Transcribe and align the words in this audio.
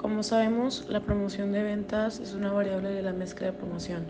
Como 0.00 0.22
sabemos, 0.22 0.86
la 0.88 1.00
promoción 1.00 1.52
de 1.52 1.62
ventas 1.62 2.20
es 2.20 2.32
una 2.32 2.50
variable 2.50 2.88
de 2.88 3.02
la 3.02 3.12
mezcla 3.12 3.48
de 3.48 3.52
promoción. 3.52 4.04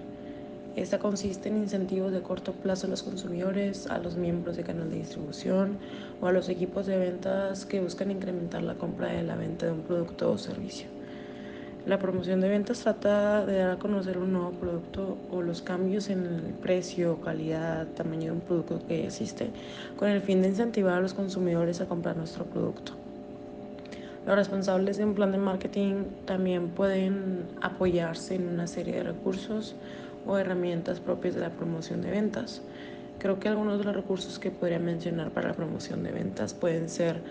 Esta 0.77 1.01
consiste 1.01 1.49
en 1.49 1.57
incentivos 1.57 2.13
de 2.13 2.23
corto 2.23 2.53
plazo 2.53 2.87
a 2.87 2.91
los 2.91 3.03
consumidores, 3.03 3.89
a 3.89 3.99
los 3.99 4.15
miembros 4.15 4.57
de 4.57 4.63
canal 4.63 4.89
de 4.89 4.99
distribución 4.99 5.79
o 6.21 6.29
a 6.29 6.33
los 6.33 6.49
equipos 6.49 6.87
de 6.87 6.97
ventas 6.97 7.67
que 7.67 7.81
buscan 7.81 8.13
incrementar 8.13 8.63
la 8.63 8.77
compra 8.77 9.09
de 9.09 9.25
la 9.25 9.35
venta 9.35 9.67
de 9.67 9.73
un 9.73 9.81
producto 9.81 10.31
o 10.31 10.39
servicio. 10.39 10.87
La 11.87 11.99
promoción 11.99 12.41
de 12.41 12.51
ventas 12.51 12.79
trata 12.79 13.45
de 13.45 13.57
dar 13.57 13.73
a 13.73 13.79
conocer 13.81 14.17
un 14.17 14.33
nuevo 14.33 14.53
producto 14.53 15.19
o 15.33 15.43
los 15.43 15.61
cambios 15.61 16.09
en 16.09 16.25
el 16.25 16.55
precio, 16.63 17.21
calidad, 17.21 17.89
tamaño 17.97 18.27
de 18.27 18.31
un 18.31 18.41
producto 18.43 18.81
que 18.87 19.07
existe, 19.07 19.51
con 19.97 20.09
el 20.09 20.21
fin 20.21 20.41
de 20.41 20.51
incentivar 20.51 20.99
a 20.99 21.01
los 21.01 21.15
consumidores 21.15 21.81
a 21.81 21.87
comprar 21.87 22.17
nuestro 22.17 22.45
producto. 22.45 22.93
Los 24.27 24.37
responsables 24.37 24.99
de 24.99 25.05
un 25.05 25.15
plan 25.15 25.33
de 25.33 25.39
marketing 25.39 26.05
también 26.27 26.69
pueden 26.69 27.47
apoyarse 27.63 28.35
en 28.35 28.49
una 28.49 28.67
serie 28.67 28.97
de 28.97 29.03
recursos 29.03 29.75
o 30.27 30.37
herramientas 30.37 31.01
propias 31.01 31.35
de 31.35 31.41
la 31.41 31.51
promoción 31.51 32.03
de 32.03 32.11
ventas. 32.11 32.61
Creo 33.19 33.41
que 33.41 33.49
algunos 33.49 33.79
de 33.79 33.85
los 33.85 33.95
recursos 33.95 34.39
que 34.39 34.51
podría 34.51 34.79
mencionar 34.79 35.31
para 35.31 35.49
la 35.49 35.55
promoción 35.55 36.03
de 36.03 36.13
ventas 36.13 36.53
pueden 36.53 36.89
ser 36.89 37.23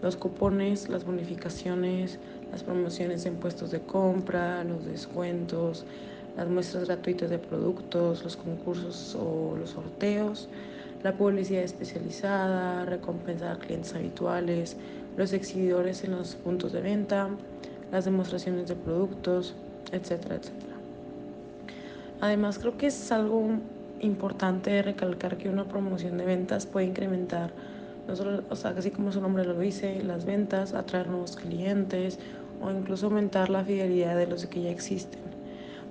los 0.00 0.16
cupones, 0.16 0.88
las 0.88 1.04
bonificaciones, 1.04 2.18
las 2.52 2.62
promociones 2.62 3.26
en 3.26 3.36
puestos 3.36 3.72
de 3.72 3.80
compra, 3.80 4.62
los 4.62 4.84
descuentos, 4.84 5.84
las 6.36 6.48
muestras 6.48 6.84
gratuitas 6.86 7.30
de 7.30 7.38
productos, 7.38 8.22
los 8.22 8.36
concursos 8.36 9.16
o 9.20 9.56
los 9.58 9.70
sorteos, 9.70 10.48
la 11.02 11.16
publicidad 11.16 11.62
especializada, 11.62 12.84
recompensar 12.84 13.58
clientes 13.58 13.94
habituales, 13.94 14.76
los 15.18 15.32
exhibidores 15.32 16.04
en 16.04 16.12
los 16.12 16.36
puntos 16.36 16.72
de 16.72 16.80
venta, 16.80 17.28
las 17.90 18.04
demostraciones 18.04 18.68
de 18.68 18.76
productos, 18.76 19.54
etcétera, 19.90 20.36
etcétera. 20.36 20.76
Además, 22.20 22.58
creo 22.58 22.78
que 22.78 22.86
es 22.86 23.12
algo 23.12 23.50
importante 24.00 24.80
recalcar 24.80 25.36
que 25.36 25.48
una 25.48 25.64
promoción 25.64 26.18
de 26.18 26.24
ventas 26.24 26.66
puede 26.66 26.86
incrementar, 26.86 27.50
no 28.06 28.14
solo, 28.14 28.44
o 28.48 28.54
sea, 28.54 28.70
así 28.70 28.92
como 28.92 29.10
su 29.10 29.20
nombre 29.20 29.44
lo 29.44 29.58
dice, 29.58 30.02
las 30.04 30.24
ventas, 30.24 30.72
atraer 30.72 31.08
nuevos 31.08 31.34
clientes 31.36 32.20
o 32.62 32.70
incluso 32.70 33.06
aumentar 33.06 33.50
la 33.50 33.64
fidelidad 33.64 34.16
de 34.16 34.28
los 34.28 34.46
que 34.46 34.62
ya 34.62 34.70
existen. 34.70 35.20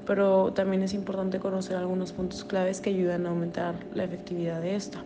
Pero 0.05 0.53
también 0.53 0.83
es 0.83 0.93
importante 0.93 1.39
conocer 1.39 1.75
algunos 1.75 2.13
puntos 2.13 2.45
claves 2.45 2.79
que 2.79 2.91
ayudan 2.91 3.25
a 3.25 3.29
aumentar 3.29 3.75
la 3.93 4.05
efectividad 4.05 4.61
de 4.61 4.75
esta. 4.75 5.03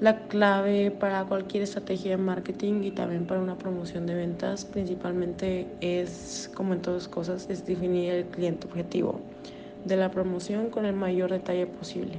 La 0.00 0.16
clave 0.28 0.90
para 0.90 1.26
cualquier 1.26 1.62
estrategia 1.62 2.12
de 2.12 2.16
marketing 2.16 2.84
y 2.84 2.90
también 2.90 3.26
para 3.26 3.38
una 3.38 3.58
promoción 3.58 4.06
de 4.06 4.14
ventas 4.14 4.64
principalmente 4.64 5.66
es, 5.82 6.50
como 6.54 6.72
en 6.72 6.80
todas 6.80 7.06
cosas, 7.06 7.46
es 7.50 7.66
definir 7.66 8.10
el 8.14 8.24
cliente 8.24 8.66
objetivo 8.66 9.20
de 9.84 9.96
la 9.96 10.10
promoción 10.10 10.70
con 10.70 10.86
el 10.86 10.94
mayor 10.94 11.30
detalle 11.30 11.66
posible. 11.66 12.14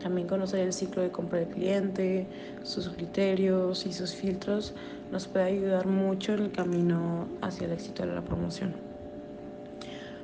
También 0.00 0.28
conocer 0.28 0.60
el 0.60 0.72
ciclo 0.72 1.02
de 1.02 1.10
compra 1.10 1.40
del 1.40 1.48
cliente, 1.48 2.28
sus 2.62 2.88
criterios 2.90 3.84
y 3.84 3.92
sus 3.92 4.14
filtros 4.14 4.72
nos 5.10 5.26
puede 5.26 5.46
ayudar 5.46 5.88
mucho 5.88 6.34
en 6.34 6.42
el 6.42 6.52
camino 6.52 7.26
hacia 7.42 7.66
el 7.66 7.72
éxito 7.72 8.06
de 8.06 8.14
la 8.14 8.22
promoción. 8.22 8.74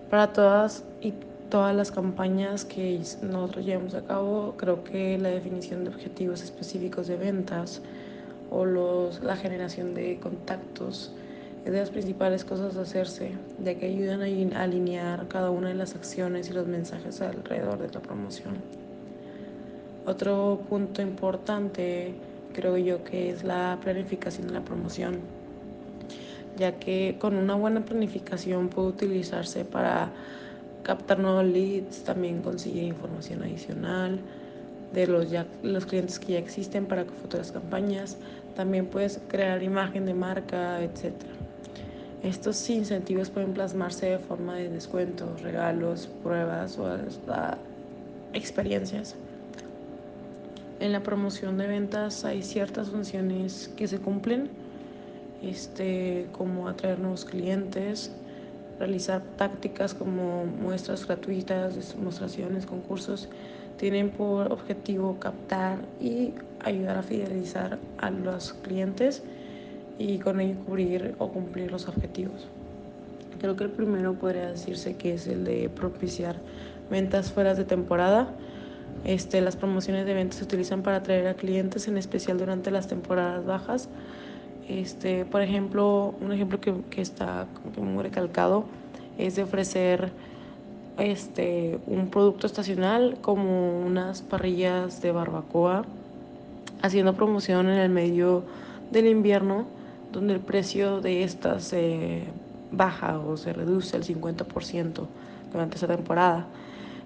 Para 0.09 0.33
todas 0.33 0.85
y 1.01 1.13
todas 1.53 1.77
las 1.77 1.93
campañas 1.93 2.65
que 2.65 2.99
nosotros 3.21 3.67
llevamos 3.67 3.95
a 3.95 4.01
cabo, 4.01 4.55
creo 4.57 4.83
que 4.85 5.19
la 5.19 5.29
definición 5.29 5.85
de 5.85 5.91
objetivos 5.91 6.43
específicos 6.43 7.09
de 7.09 7.19
ventas 7.19 7.83
o 8.51 8.65
los, 8.65 9.23
la 9.23 9.37
generación 9.37 9.93
de 9.93 10.19
contactos 10.19 11.13
es 11.67 11.73
de 11.73 11.79
las 11.79 11.91
principales 11.91 12.47
cosas 12.47 12.79
a 12.79 12.81
hacerse, 12.81 13.33
ya 13.63 13.75
que 13.75 13.85
ayudan 13.85 14.23
a 14.23 14.63
alinear 14.63 15.29
cada 15.29 15.51
una 15.51 15.69
de 15.69 15.75
las 15.75 15.95
acciones 15.95 16.49
y 16.49 16.55
los 16.55 16.67
mensajes 16.67 17.21
alrededor 17.21 17.79
de 17.79 17.93
la 17.93 18.01
promoción. 18.01 18.55
Otro 20.07 20.63
punto 20.71 21.03
importante 21.03 22.15
creo 22.55 22.79
yo 22.79 23.05
que 23.05 23.29
es 23.29 23.45
la 23.45 23.79
planificación 23.83 24.47
de 24.47 24.55
la 24.55 24.63
promoción, 24.63 25.19
ya 26.57 26.79
que 26.79 27.19
con 27.21 27.37
una 27.37 27.57
buena 27.57 27.85
planificación 27.85 28.71
puede 28.71 28.89
utilizarse 28.89 29.67
para 29.67 30.13
captar 30.83 31.19
nuevos 31.19 31.45
leads, 31.45 32.05
también 32.05 32.43
conseguir 32.43 32.85
información 32.85 33.43
adicional 33.43 34.21
de 34.93 35.07
los, 35.07 35.31
ya, 35.31 35.47
los 35.63 35.87
clientes 35.87 36.19
que 36.19 36.35
ya 36.35 36.39
existen 36.39 36.87
para 36.87 37.05
futuras 37.05 37.53
campañas. 37.53 38.17
También 38.55 38.87
puedes 38.87 39.21
crear 39.29 39.63
imagen 39.63 40.07
de 40.07 40.15
marca, 40.15 40.83
etc. 40.83 41.13
Estos 42.23 42.69
incentivos 42.71 43.31
pueden 43.31 43.53
plasmarse 43.53 44.07
de 44.07 44.19
forma 44.19 44.57
de 44.57 44.69
descuentos, 44.69 45.43
regalos, 45.43 46.09
pruebas 46.23 46.79
o 46.79 46.87
hasta 46.87 47.59
experiencias. 48.33 49.17
En 50.79 50.93
la 50.93 51.03
promoción 51.03 51.59
de 51.59 51.67
ventas 51.67 52.25
hay 52.25 52.43
ciertas 52.43 52.91
funciones 52.91 53.71
que 53.77 53.87
se 53.89 53.99
cumplen, 53.99 54.51
este, 55.43 56.27
como 56.33 56.69
atraer 56.69 56.99
nuevos 56.99 57.25
clientes, 57.25 58.13
realizar 58.79 59.23
tácticas 59.37 59.95
como 59.95 60.45
muestras 60.45 61.07
gratuitas, 61.07 61.95
demostraciones, 61.95 62.67
concursos, 62.67 63.29
tienen 63.79 64.11
por 64.11 64.53
objetivo 64.53 65.19
captar 65.19 65.79
y 66.01 66.33
ayudar 66.61 66.99
a 66.99 67.03
fidelizar 67.03 67.79
a 67.99 68.11
los 68.11 68.53
clientes 68.53 69.23
y 69.99 70.19
con 70.19 70.41
ello 70.41 70.59
cubrir 70.67 71.15
o 71.19 71.29
cumplir 71.29 71.71
los 71.71 71.89
objetivos. 71.89 72.47
Creo 73.41 73.57
que 73.57 73.65
el 73.65 73.71
primero 73.71 74.15
podría 74.15 74.51
decirse 74.51 74.97
que 74.97 75.15
es 75.15 75.27
el 75.27 75.45
de 75.45 75.69
propiciar 75.69 76.37
ventas 76.91 77.33
fuera 77.33 77.55
de 77.55 77.65
temporada. 77.65 78.29
Este, 79.05 79.41
las 79.41 79.57
promociones 79.57 80.07
de 80.07 80.15
ventas 80.15 80.39
se 80.39 80.45
utilizan 80.45 80.83
para 80.83 80.99
atraer 80.99 81.27
a 81.27 81.35
clientes, 81.35 81.89
en 81.89 81.97
especial 81.97 82.39
durante 82.39 82.71
las 82.71 82.87
temporadas 82.87 83.45
bajas 83.45 83.89
este, 84.69 85.25
por 85.25 85.43
ejemplo, 85.43 86.15
un 86.21 86.33
ejemplo 86.33 86.61
que, 86.61 86.75
que 86.91 87.01
está 87.01 87.47
muy 87.77 88.03
recalcado 88.03 88.65
es 89.19 89.37
de 89.37 89.43
ofrecer 89.43 90.13
este, 90.99 91.79
un 91.87 92.09
producto 92.09 92.47
estacional 92.47 93.19
como 93.21 93.81
unas 93.81 94.23
parrillas 94.23 95.01
de 95.03 95.13
barbacoa, 95.13 95.85
haciendo 96.83 97.15
promoción 97.15 97.69
en 97.69 97.79
el 97.79 97.91
medio 97.91 98.45
del 98.91 99.07
invierno, 99.07 99.67
donde 100.13 100.35
el 100.35 100.41
precio 100.41 101.01
de 101.01 101.23
estas 101.23 101.65
se 101.65 102.25
baja 102.71 103.19
o 103.19 103.37
se 103.37 103.53
reduce 103.53 103.97
al 103.97 104.05
50% 104.05 105.07
durante 105.51 105.77
esa 105.77 105.87
temporada. 105.87 106.47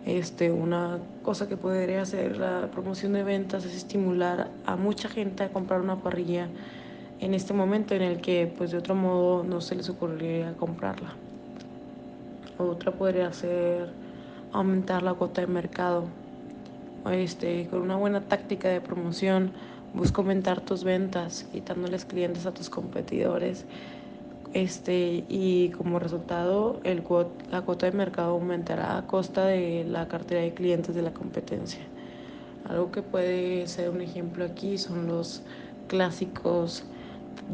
Este, 0.04 0.52
una 0.52 0.98
cosa 1.22 1.48
que 1.48 1.56
podría 1.56 2.02
hacer 2.02 2.36
la 2.36 2.68
promoción 2.72 3.12
de 3.12 3.24
ventas 3.24 3.64
es 3.64 3.74
estimular 3.74 4.48
a 4.64 4.76
mucha 4.76 5.08
gente 5.08 5.42
a 5.42 5.48
comprar 5.48 5.80
una 5.80 5.96
parrilla 5.96 6.48
en 7.20 7.34
este 7.34 7.52
momento 7.52 7.94
en 7.94 8.02
el 8.02 8.20
que 8.20 8.52
pues 8.56 8.70
de 8.70 8.78
otro 8.78 8.94
modo 8.94 9.42
no 9.44 9.60
se 9.60 9.74
les 9.74 9.88
ocurriría 9.88 10.54
comprarla. 10.54 11.14
Otra 12.58 12.92
podría 12.92 13.32
ser 13.32 13.90
aumentar 14.52 15.02
la 15.02 15.14
cuota 15.14 15.40
de 15.40 15.46
mercado. 15.46 16.04
Este, 17.10 17.68
con 17.68 17.82
una 17.82 17.96
buena 17.96 18.22
táctica 18.22 18.68
de 18.68 18.80
promoción, 18.80 19.52
busca 19.94 20.20
aumentar 20.20 20.60
tus 20.60 20.82
ventas, 20.82 21.44
quitándoles 21.52 22.04
clientes 22.04 22.46
a 22.46 22.52
tus 22.52 22.68
competidores. 22.68 23.64
Este, 24.54 25.24
y 25.28 25.70
como 25.70 25.98
resultado, 25.98 26.80
el, 26.84 27.02
la 27.50 27.62
cuota 27.62 27.86
de 27.86 27.92
mercado 27.92 28.32
aumentará 28.32 28.96
a 28.98 29.06
costa 29.06 29.46
de 29.46 29.84
la 29.84 30.08
cartera 30.08 30.40
de 30.40 30.54
clientes 30.54 30.94
de 30.94 31.02
la 31.02 31.12
competencia. 31.12 31.82
Algo 32.68 32.90
que 32.90 33.02
puede 33.02 33.66
ser 33.68 33.90
un 33.90 34.00
ejemplo 34.00 34.44
aquí 34.44 34.78
son 34.78 35.06
los 35.06 35.42
clásicos 35.88 36.84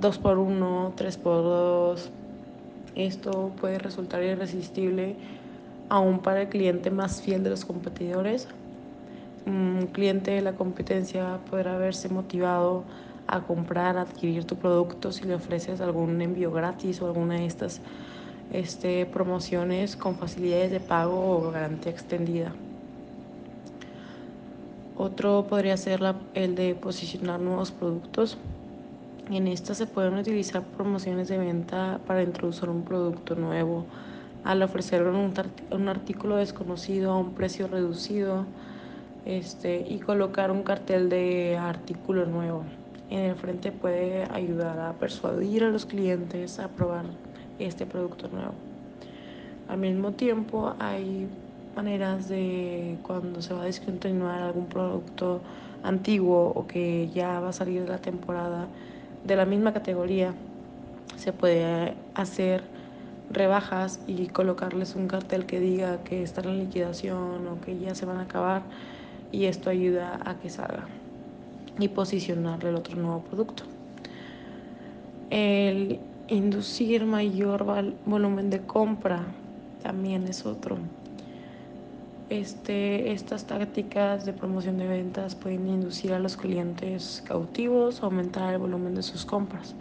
2x1, 0.01 0.95
3x2. 0.95 2.11
Esto 2.95 3.53
puede 3.61 3.79
resultar 3.79 4.23
irresistible 4.23 5.17
aún 5.89 6.21
para 6.21 6.43
el 6.43 6.49
cliente 6.49 6.91
más 6.91 7.21
fiel 7.23 7.43
de 7.43 7.51
los 7.51 7.65
competidores. 7.65 8.49
Un 9.47 9.89
cliente 9.93 10.31
de 10.31 10.43
la 10.43 10.53
competencia 10.53 11.39
podrá 11.51 11.77
verse 11.77 12.09
motivado 12.09 12.85
a 13.27 13.41
comprar, 13.41 13.97
a 13.97 14.03
adquirir 14.03 14.45
tu 14.45 14.57
producto 14.57 15.13
si 15.13 15.25
le 15.25 15.35
ofreces 15.35 15.81
algún 15.81 16.21
envío 16.21 16.53
gratis 16.53 17.01
o 17.01 17.07
alguna 17.07 17.35
de 17.35 17.47
estas 17.47 17.81
este, 18.53 19.07
promociones 19.07 19.97
con 19.97 20.17
facilidades 20.17 20.71
de 20.71 20.81
pago 20.81 21.39
o 21.39 21.51
garantía 21.51 21.93
extendida. 21.93 22.53
Otro 24.97 25.47
podría 25.49 25.77
ser 25.77 26.01
el 26.35 26.55
de 26.55 26.75
posicionar 26.75 27.41
nuevos 27.41 27.71
productos. 27.71 28.37
En 29.33 29.49
esta 29.49 29.75
se 29.75 29.87
pueden 29.87 30.19
utilizar 30.19 30.63
promociones 30.63 31.29
de 31.29 31.39
venta 31.39 32.01
para 32.07 32.23
introducir 32.23 32.69
un 32.69 32.83
producto 32.83 33.35
nuevo, 33.35 33.87
al 34.45 34.63
ofrecer 34.63 35.05
un, 35.05 35.89
artículo 35.89 36.37
desconocido 36.37 37.13
a 37.13 37.19
un 37.19 37.33
precio 37.33 37.67
reducido 37.67 38.45
este, 39.25 39.87
y 39.89 40.01
colocar 40.01 40.51
un 40.51 40.63
cartel 40.63 41.09
de 41.09 41.57
artículo 41.57 42.27
nuevo. 42.27 42.65
En 43.09 43.21
el 43.21 43.35
frente 43.35 43.73
puede 43.73 44.25
ayudar 44.31 44.79
a 44.79 44.93
persuadir 44.93 45.65
a 45.65 45.71
los 45.71 45.87
clientes 45.87 46.59
a 46.59 46.69
probar 46.69 47.07
este 47.59 47.87
producto 47.87 48.29
nuevo. 48.29 48.53
Al 49.67 49.79
mismo 49.79 50.13
tiempo 50.13 50.75
hay 50.79 51.27
maneras 51.75 52.29
de 52.29 52.99
cuando 53.03 53.41
se 53.41 53.55
va 53.55 53.63
a 53.63 53.67
discontinuar 53.67 54.43
algún 54.43 54.67
producto 54.67 55.41
antiguo 55.83 56.53
o 56.55 56.67
que 56.67 57.09
ya 57.15 57.41
va 57.41 57.49
a 57.49 57.53
salir 57.55 57.81
de 57.85 57.89
la 57.89 57.99
temporada 57.99 58.69
de 59.25 59.37
la 59.37 59.45
misma 59.45 59.73
categoría, 59.73 60.35
se 61.17 61.33
puede 61.33 61.95
hacer 62.15 62.63
rebajas 63.31 64.01
y 64.07 64.27
colocarles 64.29 64.95
un 64.95 65.09
cartel 65.09 65.47
que 65.47 65.61
diga 65.61 66.03
que 66.05 66.23
están 66.23 66.47
en 66.47 66.59
liquidación 66.59 67.47
o 67.47 67.61
que 67.61 67.79
ya 67.79 67.95
se 67.95 68.05
van 68.07 68.19
a 68.19 68.23
acabar 68.23 68.63
y 69.31 69.47
esto 69.47 69.71
ayuda 69.71 70.21
a 70.25 70.39
que 70.39 70.51
salga 70.51 70.87
y 71.79 71.89
posicionarle 71.89 72.71
el 72.71 72.77
otro 72.77 72.97
nuevo 72.97 73.23
producto. 73.23 73.65
El 75.31 76.01
inducir 76.29 77.07
mayor 77.07 77.65
volumen 78.05 78.51
de 78.51 78.61
compra 78.61 79.25
también 79.83 80.27
es 80.29 80.45
otro. 80.45 80.77
Este, 82.31 83.13
estas 83.13 83.47
tácticas 83.47 84.25
de 84.25 84.33
promoción 84.33 84.79
de 84.79 84.87
ventas 84.87 85.35
pueden 85.35 85.69
inducir 85.69 86.13
a 86.13 86.19
los 86.19 86.37
clientes 86.37 87.23
cautivos, 87.27 88.03
aumentar 88.03 88.55
el 88.55 88.59
volumen 88.59 88.95
de 88.95 89.03
sus 89.03 89.25
compras. 89.25 89.75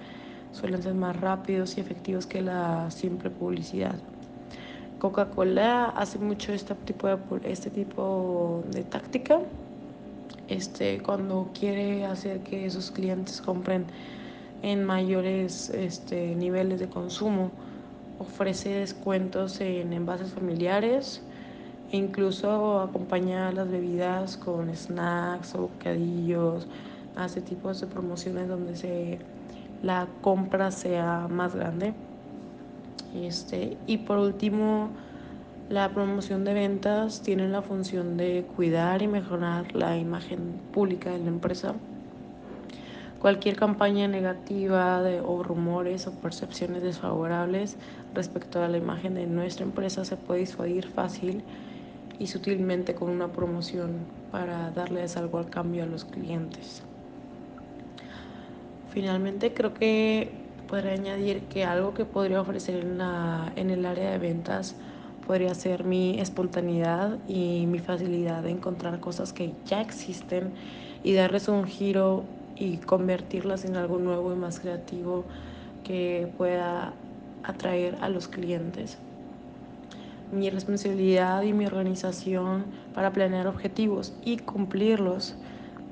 Suelen 0.51 0.83
ser 0.83 0.95
más 0.95 1.19
rápidos 1.19 1.77
y 1.77 1.81
efectivos 1.81 2.25
que 2.25 2.41
la 2.41 2.91
simple 2.91 3.29
publicidad. 3.29 3.95
Coca-Cola 4.99 5.85
hace 5.85 6.19
mucho 6.19 6.51
este 6.51 6.75
tipo 6.75 7.07
de, 7.07 7.17
este 7.45 7.69
tipo 7.69 8.63
de 8.69 8.83
táctica. 8.83 9.39
Este, 10.47 11.01
cuando 11.01 11.49
quiere 11.57 12.05
hacer 12.05 12.41
que 12.41 12.69
sus 12.69 12.91
clientes 12.91 13.41
compren 13.41 13.85
en 14.61 14.83
mayores 14.83 15.69
este, 15.69 16.35
niveles 16.35 16.81
de 16.81 16.87
consumo, 16.87 17.49
ofrece 18.19 18.69
descuentos 18.69 19.61
en 19.61 19.93
envases 19.93 20.33
familiares 20.33 21.23
incluso 21.91 22.79
acompaña 22.79 23.51
las 23.51 23.69
bebidas 23.69 24.37
con 24.37 24.73
snacks 24.75 25.55
o 25.55 25.63
bocadillos, 25.63 26.67
hace 27.15 27.41
tipos 27.41 27.81
de 27.81 27.87
promociones 27.87 28.47
donde 28.47 28.75
se, 28.75 29.19
la 29.83 30.07
compra 30.21 30.71
sea 30.71 31.27
más 31.29 31.55
grande. 31.55 31.93
Este, 33.15 33.77
y 33.87 33.97
por 33.99 34.17
último, 34.19 34.89
la 35.69 35.89
promoción 35.89 36.43
de 36.43 36.53
ventas 36.53 37.21
tiene 37.21 37.47
la 37.47 37.61
función 37.61 38.17
de 38.17 38.45
cuidar 38.55 39.01
y 39.01 39.07
mejorar 39.07 39.75
la 39.75 39.97
imagen 39.97 40.59
pública 40.73 41.11
de 41.11 41.19
la 41.19 41.27
empresa. 41.27 41.73
Cualquier 43.19 43.55
campaña 43.55 44.07
negativa 44.07 45.01
de, 45.03 45.21
o 45.21 45.43
rumores 45.43 46.07
o 46.07 46.11
percepciones 46.11 46.81
desfavorables 46.81 47.77
respecto 48.15 48.63
a 48.63 48.67
la 48.67 48.77
imagen 48.77 49.13
de 49.13 49.27
nuestra 49.27 49.63
empresa 49.63 50.05
se 50.05 50.17
puede 50.17 50.39
disuadir 50.39 50.87
fácil 50.87 51.43
y 52.21 52.27
sutilmente 52.27 52.93
con 52.93 53.09
una 53.09 53.31
promoción 53.31 54.05
para 54.31 54.69
darles 54.69 55.17
algo 55.17 55.39
al 55.39 55.49
cambio 55.49 55.83
a 55.83 55.87
los 55.87 56.05
clientes. 56.05 56.83
Finalmente 58.91 59.55
creo 59.55 59.73
que 59.73 60.31
podría 60.67 60.91
añadir 60.91 61.41
que 61.45 61.65
algo 61.65 61.95
que 61.95 62.05
podría 62.05 62.39
ofrecer 62.39 62.75
en, 62.75 62.99
la, 62.99 63.51
en 63.55 63.71
el 63.71 63.87
área 63.87 64.11
de 64.11 64.19
ventas 64.19 64.75
podría 65.25 65.55
ser 65.55 65.83
mi 65.83 66.19
espontaneidad 66.19 67.17
y 67.27 67.65
mi 67.65 67.79
facilidad 67.79 68.43
de 68.43 68.51
encontrar 68.51 68.99
cosas 68.99 69.33
que 69.33 69.53
ya 69.65 69.81
existen 69.81 70.53
y 71.03 71.13
darles 71.13 71.47
un 71.47 71.65
giro 71.65 72.23
y 72.55 72.77
convertirlas 72.77 73.65
en 73.65 73.77
algo 73.77 73.97
nuevo 73.97 74.31
y 74.31 74.35
más 74.35 74.59
creativo 74.59 75.25
que 75.83 76.31
pueda 76.37 76.93
atraer 77.41 77.97
a 77.99 78.09
los 78.09 78.27
clientes. 78.27 78.99
Mi 80.31 80.49
responsabilidad 80.49 81.41
y 81.43 81.53
mi 81.53 81.65
organización 81.65 82.65
para 82.93 83.11
planear 83.11 83.47
objetivos 83.47 84.13
y 84.23 84.37
cumplirlos 84.37 85.35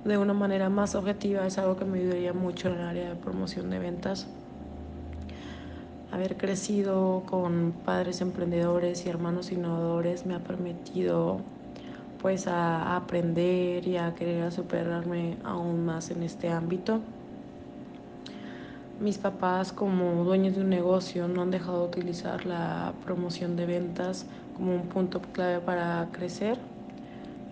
de 0.05 0.17
una 0.17 0.33
manera 0.33 0.69
más 0.69 0.95
objetiva 0.95 1.45
es 1.45 1.57
algo 1.57 1.75
que 1.75 1.85
me 1.85 1.99
ayudaría 1.99 2.33
mucho 2.33 2.69
en 2.69 2.75
el 2.75 2.81
área 2.81 3.09
de 3.09 3.15
promoción 3.15 3.69
de 3.69 3.79
ventas 3.79 4.27
haber 6.11 6.37
crecido 6.37 7.23
con 7.25 7.73
padres 7.85 8.21
emprendedores 8.21 9.05
y 9.05 9.09
hermanos 9.09 9.51
innovadores 9.51 10.25
me 10.25 10.35
ha 10.35 10.39
permitido 10.39 11.39
pues 12.21 12.47
aprender 12.47 13.87
y 13.87 13.97
a 13.97 14.13
querer 14.15 14.51
superarme 14.51 15.37
aún 15.43 15.85
más 15.85 16.11
en 16.11 16.23
este 16.23 16.49
ámbito. 16.49 17.01
Mis 18.99 19.17
papás 19.17 19.71
como 19.71 20.25
dueños 20.25 20.55
de 20.55 20.61
un 20.61 20.69
negocio 20.69 21.29
no 21.29 21.41
han 21.41 21.51
dejado 21.51 21.83
de 21.83 21.87
utilizar 21.87 22.45
la 22.45 22.91
promoción 23.05 23.55
de 23.55 23.65
ventas 23.65 24.25
como 24.57 24.75
un 24.75 24.81
punto 24.89 25.21
clave 25.21 25.61
para 25.61 26.09
crecer. 26.11 26.57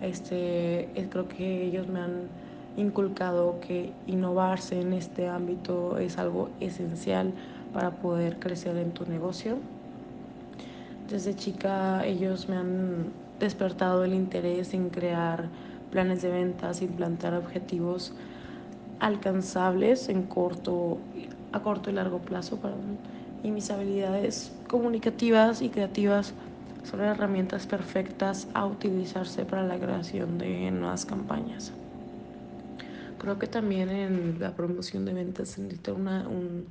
Este, 0.02 0.90
creo 1.10 1.26
que 1.26 1.64
ellos 1.64 1.88
me 1.88 2.00
han 2.00 2.28
inculcado 2.76 3.60
que 3.60 3.92
innovarse 4.06 4.78
en 4.78 4.92
este 4.92 5.26
ámbito 5.26 5.96
es 5.96 6.18
algo 6.18 6.50
esencial 6.60 7.32
para 7.72 7.92
poder 7.92 8.38
crecer 8.38 8.76
en 8.76 8.92
tu 8.92 9.06
negocio. 9.06 9.56
Desde 11.08 11.34
chica 11.34 12.04
ellos 12.04 12.46
me 12.50 12.56
han 12.56 13.06
despertado 13.40 14.04
el 14.04 14.12
interés 14.12 14.74
en 14.74 14.90
crear 14.90 15.48
planes 15.90 16.20
de 16.20 16.30
ventas, 16.30 16.82
implantar 16.82 17.32
objetivos 17.32 18.12
alcanzables 19.00 20.08
en 20.08 20.24
corto, 20.24 20.98
a 21.52 21.62
corto 21.62 21.90
y 21.90 21.92
largo 21.94 22.20
plazo. 22.22 22.60
Y 23.42 23.50
mis 23.50 23.70
habilidades 23.70 24.52
comunicativas 24.68 25.62
y 25.62 25.70
creativas 25.70 26.34
son 26.82 27.00
herramientas 27.02 27.66
perfectas 27.66 28.48
a 28.54 28.66
utilizarse 28.66 29.44
para 29.46 29.62
la 29.64 29.78
creación 29.78 30.38
de 30.38 30.70
nuevas 30.70 31.04
campañas. 31.06 31.72
Creo 33.18 33.38
que 33.38 33.46
también 33.48 33.90
en 33.90 34.38
la 34.40 34.54
promoción 34.54 35.04
de 35.04 35.12
ventas 35.14 35.48
se 35.50 35.60
necesita 35.62 35.92
una, 35.92 36.28
un, 36.28 36.66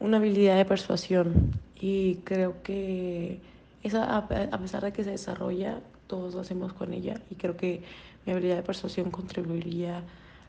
una 0.00 0.18
habilidad 0.18 0.56
de 0.56 0.64
persuasión 0.66 1.52
y 1.74 2.16
creo 2.24 2.62
que 2.62 3.42
esa, 3.82 4.18
a 4.18 4.28
pesar 4.60 4.84
de 4.84 4.92
que 4.92 5.04
se 5.04 5.10
desarrolla, 5.12 5.80
todos 6.06 6.34
lo 6.34 6.40
hacemos 6.40 6.72
con 6.74 6.92
ella 6.94 7.20
y 7.30 7.36
creo 7.36 7.56
que 7.56 7.82
mi 8.26 8.32
habilidad 8.32 8.56
de 8.56 8.62
persuasión 8.62 9.10
contribuiría 9.10 10.04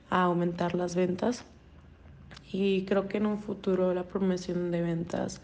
a 0.10 0.24
aumentar 0.24 0.76
las 0.76 0.96
ventas 0.96 1.46
y 2.52 2.86
creo 2.86 3.08
que 3.08 3.18
en 3.18 3.26
un 3.26 3.40
futuro 3.40 3.94
la 3.94 4.04
promoción 4.04 4.72
de 4.72 4.82
ventas 4.82 5.42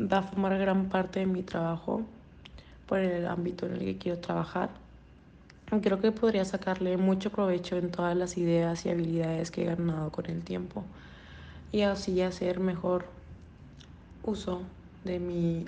va 0.00 0.18
a 0.18 0.22
formar 0.22 0.58
gran 0.58 0.88
parte 0.88 1.20
de 1.20 1.26
mi 1.26 1.42
trabajo 1.42 2.02
por 2.86 2.98
el 2.98 3.26
ámbito 3.26 3.66
en 3.66 3.72
el 3.72 3.78
que 3.80 3.98
quiero 3.98 4.18
trabajar. 4.18 4.70
Creo 5.82 6.00
que 6.00 6.12
podría 6.12 6.44
sacarle 6.44 6.96
mucho 6.96 7.30
provecho 7.30 7.76
en 7.76 7.90
todas 7.90 8.16
las 8.16 8.36
ideas 8.36 8.84
y 8.86 8.90
habilidades 8.90 9.50
que 9.50 9.62
he 9.62 9.66
ganado 9.66 10.12
con 10.12 10.26
el 10.26 10.44
tiempo 10.44 10.84
y 11.72 11.82
así 11.82 12.20
hacer 12.20 12.60
mejor 12.60 13.06
uso 14.22 14.62
de 15.04 15.18
mis 15.18 15.66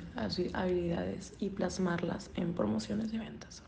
habilidades 0.54 1.34
y 1.40 1.50
plasmarlas 1.50 2.30
en 2.36 2.54
promociones 2.54 3.10
de 3.10 3.18
ventas. 3.18 3.62